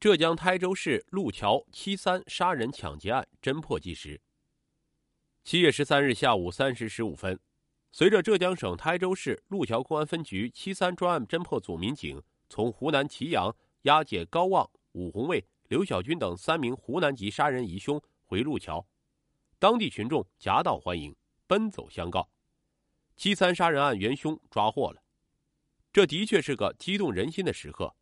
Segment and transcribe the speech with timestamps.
[0.00, 4.20] 浙江台州市路桥七三杀人抢劫案侦破纪实。
[5.42, 7.36] 七月十三日下午三时十五分，
[7.90, 18.86] 随着浙江省台州市路桥公安分局七三专案侦破组民警从湖南祁阳押解高旺、武红卫、刘小军等三名湖南籍杀人疑凶回路桥，
[19.58, 21.12] 当地群众夹道欢迎，
[21.48, 22.30] 奔走相告，
[23.16, 25.02] 七三杀人案元凶抓获了。
[25.92, 27.92] 这的确是个激动人心的时刻。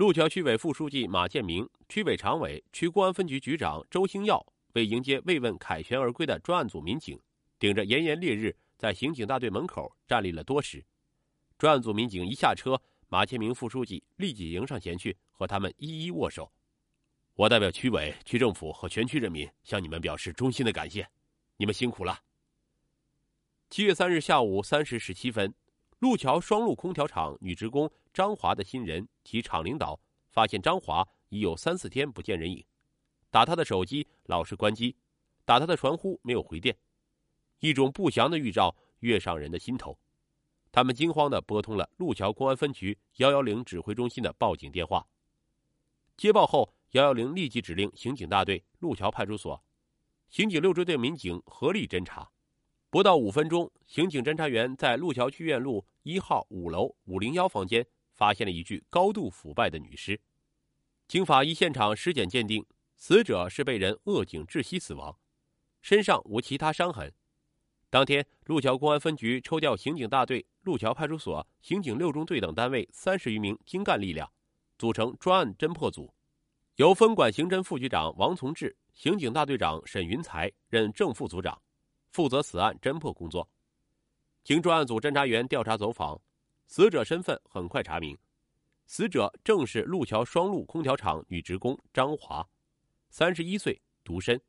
[0.00, 7.20] 路桥区委副书记马建明、区委常委、区公安分局局长周兴耀为迎接慰问凯旋而归的专案组民警，
[7.58, 10.82] 顶着炎炎烈日，在刑警大队门口站立了多时。
[11.58, 16.50] 专案组民警一下车，马建明副书记立即迎上前去，和他们一一握手。
[17.34, 21.06] 我代表区委、区政府和全区人民向你们表示衷心的感谢，
[21.58, 22.18] 你们辛苦了。
[23.68, 25.52] 七月三日下午三时十七分。
[26.00, 30.00] 路桥双路空调厂女职工张华的新人及厂领导
[30.30, 32.64] 发现张华已有三四天不见人影，
[33.30, 34.96] 打他的手机老是关机，
[35.44, 36.74] 打他的传呼没有回电，
[37.58, 39.98] 一种不祥的预兆跃上人的心头。
[40.72, 45.06] 他们惊慌的拨通了路桥公安分局幺幺零指挥中心的报警电话。
[46.16, 49.62] 接报后，幺幺零立即指令刑警大队路桥派出所、
[50.30, 52.30] 刑警六支队民警合力侦查。
[52.92, 60.20] 不到五分钟，刑警侦查员在路桥区院路一号五楼五零幺房间发现了一具高度腐败的女尸。
[61.06, 62.66] 经法医现场尸检鉴定，
[62.96, 65.16] 死者是被人扼颈窒息死亡，
[65.80, 67.12] 身上无其他伤痕。
[67.90, 74.28] 当天，路桥公安分局抽调刑警大队、路桥派出所、刑警六中队等单位三十余名精干力量，
[74.78, 76.12] 组成专案侦破组，
[76.74, 81.62] 由分管刑侦副局长王从志、刑警大队长沈云才任正副组长。
[82.10, 83.48] 负责此案侦破工作。
[84.42, 86.20] 经专案组侦查员调查走访，
[86.66, 88.16] 死者身份很快查明，
[88.86, 92.48] 死者正是路桥双路空调厂女职工张华，
[93.10, 94.40] 三十一岁，独身，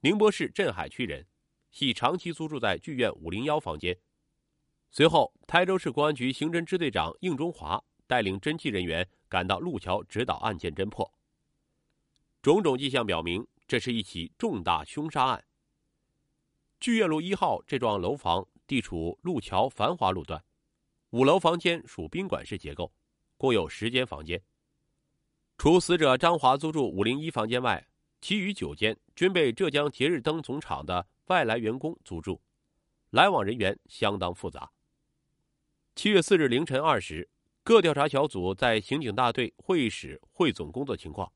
[0.00, 1.26] 宁波市镇海区人，
[1.70, 3.96] 系长期租住在剧院五零幺房间。
[4.90, 11.10] 随后，台州市公安局刑侦支队长应中华带领侦缉人员赶到路桥指导案件侦破。
[12.42, 15.42] 种种迹象表明，这是一起重大凶杀案。
[16.82, 20.42] 剧院路一号这幢楼房地处路桥繁华路段，
[21.10, 22.92] 五楼房间属宾馆式结构，
[23.36, 24.42] 共有十间房间。
[25.56, 27.86] 除死者张华租住五零一房间外，
[28.20, 32.42] 其余九间均被浙江节日灯总厂的外来员工租住，
[33.10, 34.68] 来往人员相当复杂。
[35.94, 37.30] 七月四日凌晨二时，
[37.62, 41.32] 各调查小组在刑警大队会议室汇总工作情况，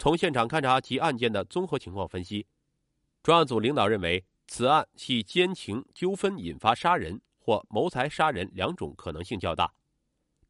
[0.00, 2.44] 从现场勘查及案件的综合情况分析，
[3.22, 4.24] 专案组领导认为。
[4.54, 9.72] 此案系奸情纠纷引发杀人或谋财杀人两种可能性较大，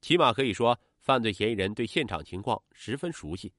[0.01, 3.55] 起码可以说，犯罪嫌疑人对现场情况十分熟悉。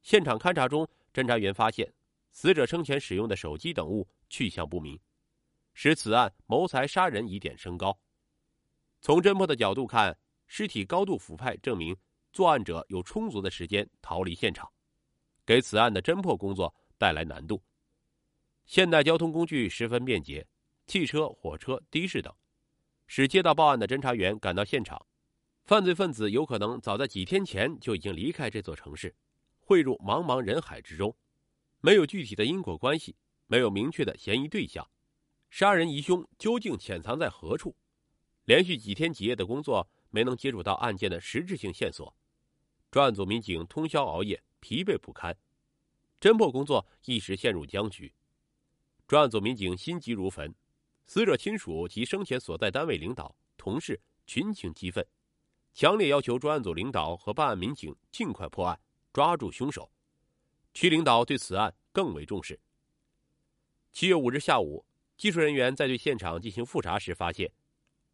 [0.00, 1.92] 现场勘查中，侦查员发现
[2.30, 4.96] 死者生前使用的手机等物去向不明，
[5.74, 7.98] 使此案谋财杀人疑点升高。
[9.00, 10.16] 从侦破的角度看，
[10.46, 11.96] 尸体高度腐败，证明
[12.32, 14.70] 作案者有充足的时间逃离现场，
[15.44, 17.60] 给此案的侦破工作带来难度。
[18.72, 20.46] 现代交通工具十分便捷，
[20.86, 22.34] 汽车、火车、的士等，
[23.06, 25.06] 使接到报案的侦查员赶到现场。
[25.64, 29.14] 犯罪分子有可能早在几天前就已经离开这座城市，
[29.60, 31.14] 汇入茫茫人海之中。
[31.82, 33.14] 没有具体的因果关系，
[33.46, 34.88] 没有明确的嫌疑对象，
[35.50, 37.76] 杀人疑凶究竟潜藏在何处？
[38.46, 42.16] 连续几天几夜的工作没能接触到案件的实质性线索，
[42.90, 45.36] 专案组民警通宵熬夜，疲惫不堪，
[46.18, 48.10] 侦破工作一时陷入僵局。
[49.12, 50.54] 专案组民警心急如焚，
[51.06, 55.06] 死者亲属及生前所在单位领导、同事群情激愤，
[55.74, 58.80] 强烈要求专案组领导和办案民警尽快破案，
[59.12, 59.92] 抓住凶手。
[60.72, 62.58] 区领导对此案更为重视。
[63.92, 64.82] 七月五日下午，
[65.18, 67.52] 技术人员在对现场进行复查时，发现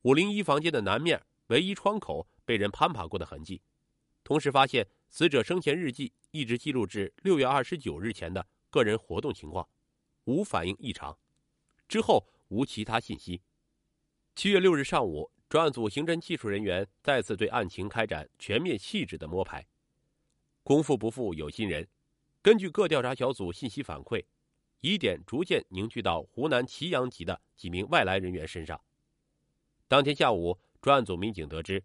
[0.02, 3.62] 五零一房间的南面唯一窗口被人攀爬过的痕迹，
[4.24, 9.64] 同时发现死者生前日记一直记录至六月二十九日前的个人活动情况。
[10.28, 11.18] 无反应异常，
[11.88, 13.40] 之后无其他信息。
[14.34, 19.66] 七月六日上午，专案组刑侦技术人员再次对案情开展全面细致的摸排。
[20.62, 21.88] 功夫不负有心人，
[22.42, 24.22] 根据各调查小组信息反馈，
[24.82, 28.78] 疑点逐渐凝聚到湖南祁阳籍的几名外来人员身上。
[29.88, 31.82] 当天下午，专案组民警得知，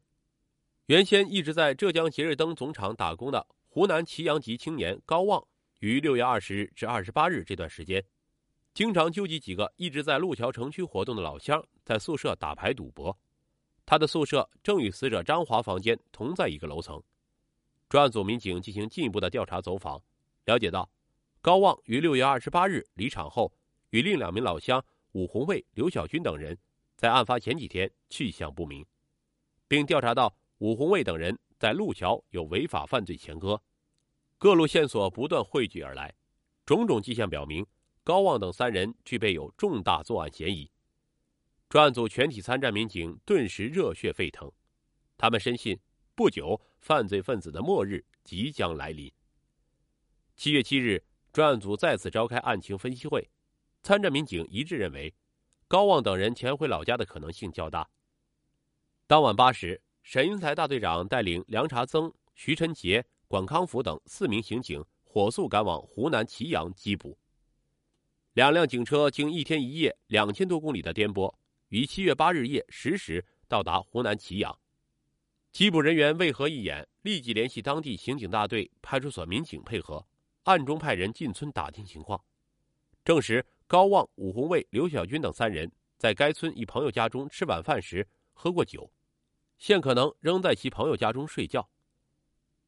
[0.88, 5.48] 原先一直在浙江节日灯总厂打工的湖南祁阳籍青年高旺，
[5.80, 8.04] 于六月二十日至二十八日这段时间。
[8.74, 13.16] 经常纠集几个一直在路桥城区活动的老乡，在宿舍打牌赌博。
[13.86, 17.00] 他的宿舍正与死者张华房间同在一个楼层。
[17.88, 20.02] 专案组民警进行进一步的调查走访，
[20.46, 20.90] 了解到，
[21.40, 23.54] 高旺于六月二十八日离场后，
[23.92, 26.58] 与另两名老乡武红卫、刘小军等人，
[26.96, 28.84] 在案发前几天去向不明，
[29.68, 33.62] 并调查到武红卫等人在路桥有违法犯罪前科，
[34.40, 36.12] 各路线索不断汇聚而来，
[36.66, 37.64] 种种迹象表明，
[38.04, 40.70] 高旺等三人具备有重大作案嫌疑。
[41.70, 44.52] 专案组全体参战民警顿时热血沸腾，
[45.18, 45.80] 他们深信
[46.14, 49.12] 不久犯罪分子的末日即将来临。
[50.36, 53.30] 七月七日，专案组再次召开案情分析会，
[53.82, 55.14] 参战民警一致认为，
[55.68, 57.90] 高旺等人潜回老家的可能性较大。
[59.08, 67.18] 当晚八时，沈英才大队长带领梁查增、徐晨杰、管康福等四名刑警火速赶往湖南祁阳缉捕。
[68.34, 71.32] 两辆警车经一天一夜两千多公里的颠簸。
[71.70, 74.58] 于七月八日夜十时到达湖南祁阳，
[75.52, 80.04] 缉捕人员为何一眼，立即联系当地刑警大队、派出所民警配合，
[80.44, 82.20] 暗中派人进村打听情况，
[83.06, 88.92] 证实高旺、武红卫、刘小军等三人在该村一朋友家中吃晚饭时喝过酒，
[89.60, 91.68] 现可能仍在其朋友家中睡觉。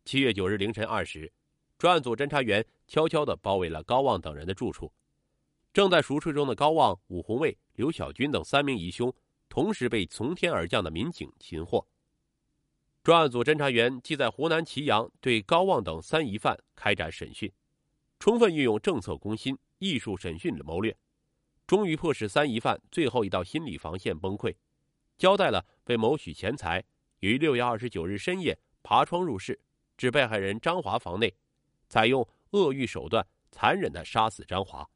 [0.03, 1.31] 七月九日凌晨二时，
[1.79, 4.93] 专案组侦查员悄悄地包围了高旺等人的住处。
[5.75, 9.13] 正在熟睡中的高旺、武红卫、刘小军等三名疑凶，
[9.49, 11.85] 同时被从天而降的民警擒获。
[13.03, 17.51] 专案组侦查员即在湖南祁阳对高旺等三疑犯开展审讯，
[18.19, 20.95] 充分运用政策攻心、艺术审讯的谋略，
[21.67, 24.55] 终于迫使三疑犯最后一道心理防线崩溃，
[25.17, 26.81] 交代了为谋取钱财，
[27.19, 29.59] 于六月二十九日深夜爬窗入室，
[29.97, 31.35] 至被害人张华房内，
[31.89, 34.89] 采用恶欲手段，残忍的杀死张华。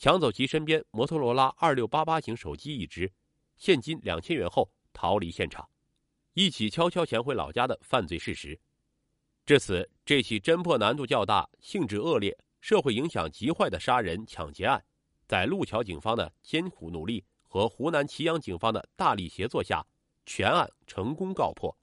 [0.00, 3.12] 抢走其身边摩托罗拉二六八八型手机一只，
[3.58, 5.68] 现金两千元后逃离现场，
[6.32, 8.58] 一起悄悄潜回老家的犯罪事实。
[9.44, 14.82] 至此，这起侦破难度较大、性质恶劣、社会影响极坏的杀人抢劫案，
[15.28, 19.86] 在路桥警方的艰苦努力和湖南祁阳警方的大力协作下，
[20.24, 21.76] 全案成功告破。